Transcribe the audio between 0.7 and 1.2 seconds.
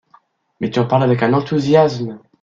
tu en parles